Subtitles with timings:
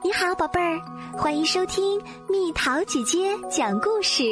[0.00, 0.80] 你好，宝贝儿，
[1.12, 4.22] 欢迎收听蜜桃姐姐讲故事。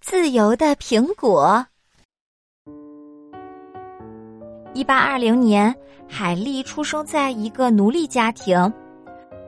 [0.00, 1.66] 自由的苹果。
[4.74, 5.74] 一八二零年，
[6.08, 8.72] 海莉出生在一个奴隶家庭，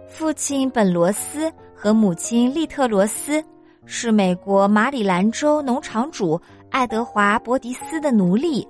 [0.09, 3.43] 父亲本罗斯和母亲利特罗斯
[3.85, 6.41] 是美国马里兰州农场主
[6.71, 8.67] 爱德华伯迪斯的奴隶。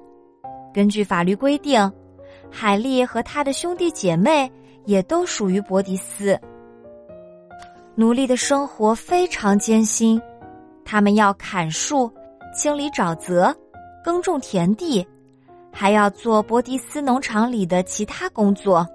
[0.74, 1.90] 根据法律规定。
[2.58, 4.50] 海莉和他的兄弟姐妹
[4.86, 6.40] 也都属于伯迪斯。
[7.94, 10.18] 奴隶的生活非常艰辛，
[10.82, 12.10] 他们要砍树、
[12.54, 13.54] 清理沼泽、
[14.02, 15.06] 耕种田地，
[15.70, 18.88] 还要做伯迪斯农场里的其他工作。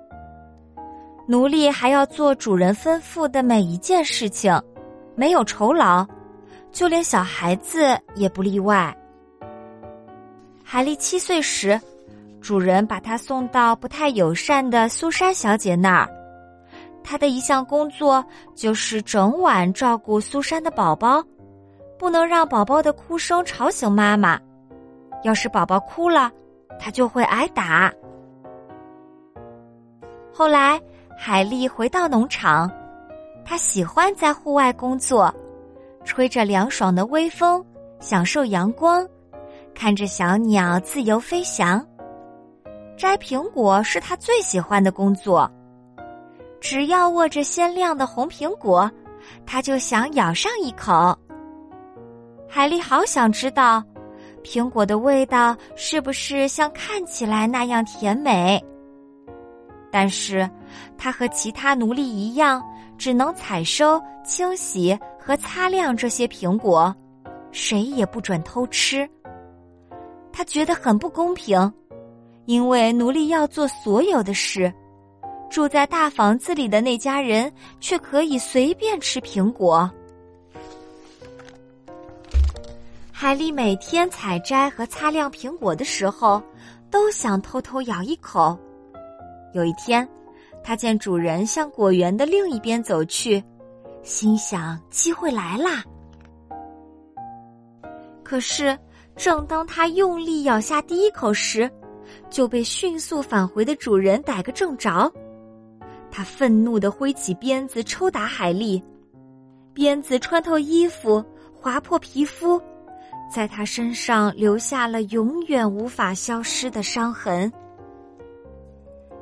[1.27, 4.59] 奴隶还要做主人吩咐的每一件事情，
[5.13, 6.03] 没有酬劳，
[6.71, 8.91] 就连小孩子也不例外。
[10.63, 11.79] 海莉七岁时。
[12.41, 16.09] 主人把他送到不太友善的苏珊小姐那儿，
[17.03, 21.23] 她的一项工作就是整晚照顾苏珊的宝宝，
[21.99, 24.39] 不能让宝宝的哭声吵醒妈妈。
[25.23, 26.31] 要是宝宝哭了，
[26.79, 27.93] 他就会挨打。
[30.33, 30.81] 后来，
[31.15, 32.69] 海丽回到农场，
[33.45, 35.31] 她喜欢在户外工作，
[36.03, 37.63] 吹着凉爽的微风，
[37.99, 39.07] 享受阳光，
[39.75, 41.85] 看着小鸟自由飞翔。
[42.97, 45.49] 摘苹果是他最喜欢的工作。
[46.59, 48.89] 只要握着鲜亮的红苹果，
[49.45, 51.17] 他就想咬上一口。
[52.47, 53.83] 海莉好想知道，
[54.43, 58.63] 苹果的味道是不是像看起来那样甜美。
[59.91, 60.49] 但是，
[60.97, 62.63] 他和其他奴隶一样，
[62.97, 66.95] 只能采收、清洗和擦亮这些苹果，
[67.51, 69.09] 谁也不准偷吃。
[70.31, 71.73] 他觉得很不公平。
[72.51, 74.69] 因为奴隶要做所有的事，
[75.49, 77.49] 住在大房子里的那家人
[77.79, 79.89] 却可以随便吃苹果。
[83.09, 86.43] 海莉每天采摘和擦亮苹果的时候，
[86.89, 88.59] 都想偷偷咬一口。
[89.53, 90.05] 有一天，
[90.61, 93.41] 他见主人向果园的另一边走去，
[94.03, 95.85] 心想机会来啦。
[98.23, 98.77] 可是，
[99.15, 101.71] 正当他用力咬下第一口时，
[102.29, 105.11] 就被迅速返回的主人逮个正着，
[106.09, 108.81] 他愤怒的挥起鞭子抽打海莉，
[109.73, 111.23] 鞭子穿透衣服，
[111.59, 112.61] 划破皮肤，
[113.33, 117.51] 在他身上留下了永远无法消失的伤痕。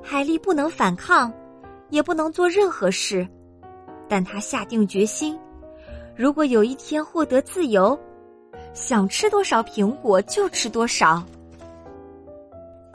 [0.01, 1.31] 海丽不能反抗，
[1.89, 3.27] 也不能做任何事，
[4.07, 5.37] 但他下定决心：
[6.15, 7.99] 如果有一天获得自由，
[8.73, 11.23] 想吃多少苹果就吃多少。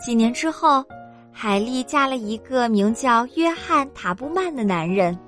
[0.04, 0.84] 几年之后，
[1.32, 5.18] 海莉嫁了一个名叫约翰·塔布曼的男人。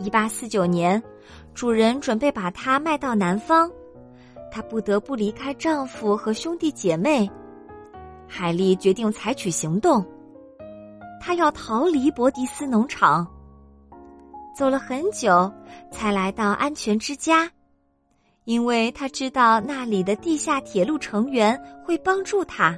[0.00, 1.00] 一八四九年，
[1.54, 3.70] 主人准备把她卖到南方，
[4.50, 7.30] 她不得不离开丈夫和兄弟姐妹。
[8.26, 10.04] 海莉决定采取行动，
[11.20, 13.24] 她要逃离伯迪斯农场。
[14.56, 15.48] 走了很久，
[15.92, 17.48] 才来到安全之家，
[18.42, 22.76] 因为她知道那里的地下铁路成员会帮助她。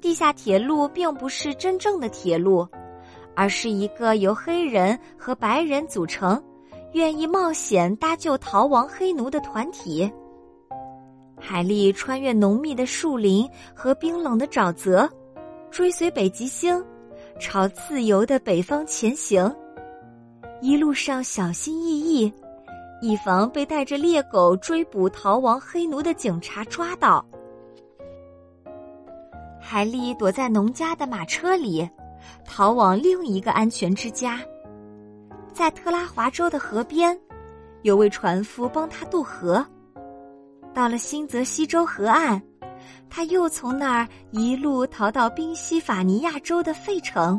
[0.00, 2.66] 地下铁路并不是真正的铁路，
[3.34, 6.42] 而是一个由黑人和白人组成、
[6.92, 10.10] 愿意冒险搭救逃亡黑奴的团体。
[11.40, 15.08] 海莉穿越浓密的树林和冰冷的沼泽，
[15.70, 16.84] 追随北极星，
[17.38, 19.52] 朝自由的北方前行。
[20.60, 22.32] 一路上小心翼翼，
[23.00, 27.24] 以防被带着猎狗追捕逃亡黑奴的警察抓到。
[29.70, 31.86] 海莉躲在农家的马车里，
[32.42, 34.40] 逃往另一个安全之家。
[35.52, 37.14] 在特拉华州的河边，
[37.82, 39.62] 有位船夫帮他渡河。
[40.72, 42.40] 到了新泽西州河岸，
[43.10, 47.38] 他又从那儿一路逃到宾夕法尼亚州的费城，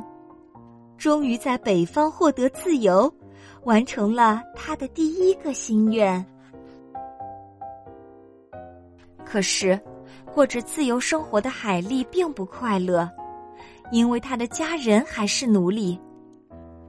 [0.99, 3.11] 终于在北方获得自由，
[3.63, 6.23] 完成了他的第一个心愿。
[9.25, 9.79] 可是。
[10.39, 13.11] 过着自由生活的海莉并不快乐，
[13.91, 15.99] 因为她的家人还是奴隶。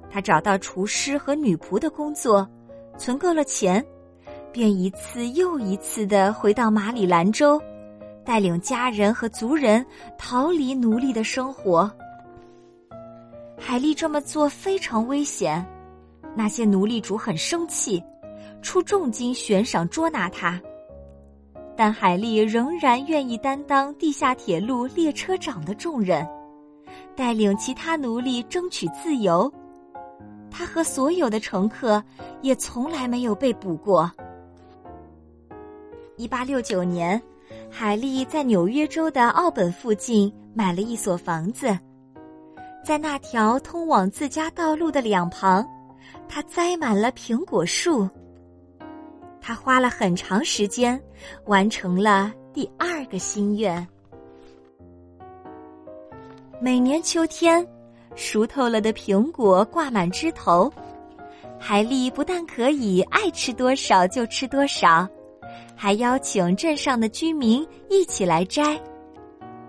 [0.09, 2.49] 她找到厨师和女仆的工作，
[2.97, 3.85] 存够了钱，
[4.53, 7.61] 便一次又一次的回到马里兰州，
[8.25, 9.85] 带领家人和族人
[10.17, 11.91] 逃离奴隶的生活。
[13.59, 15.67] 海莉这么做非常危险，
[16.37, 18.01] 那些奴隶主很生气，
[18.63, 20.63] 出重金悬赏捉拿他。
[21.83, 26.29] 但海莉仍然愿意担当地下铁路列车长的重任，
[27.17, 29.51] 带领其他奴隶争取自由。
[30.51, 32.05] 他和所有的乘客
[32.43, 34.13] 也从来没有被捕过。
[36.19, 37.19] 一八六九年，
[37.71, 41.69] 海莉在纽约州的奥本附近买了一所房子，
[42.85, 45.67] 在那条通往自家道路的两旁，
[46.29, 48.07] 他栽满了苹果树。
[49.51, 51.03] 他花了很长时间，
[51.47, 53.85] 完成了第二个心愿。
[56.61, 57.67] 每年秋天，
[58.15, 60.73] 熟透了的苹果挂满枝头，
[61.59, 65.05] 海莉不但可以爱吃多少就吃多少，
[65.75, 68.81] 还邀请镇上的居民一起来摘，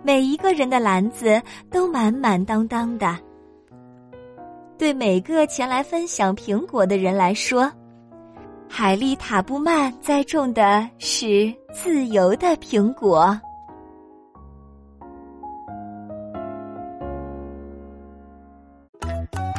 [0.03, 1.41] 每一个人的篮子
[1.71, 3.17] 都满满当当的。
[4.77, 7.71] 对每个前来分享苹果的人来说，
[8.73, 13.37] 海莉塔布曼栽种的是自由的苹果。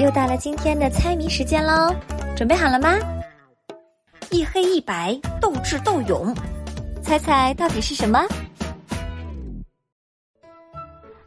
[0.00, 1.94] 又到了今天的猜谜时间喽，
[2.34, 2.94] 准备好了吗？
[4.30, 6.34] 一黑一白，斗智斗勇，
[7.02, 8.26] 猜猜到底是什么？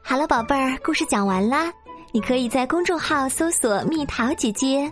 [0.02, 1.72] 好了，宝贝儿，故事讲完啦。
[2.12, 4.92] 你可以在公众号搜索“蜜桃姐姐”，